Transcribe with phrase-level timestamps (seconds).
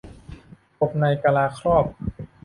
[0.79, 1.85] กบในกะลาครอบ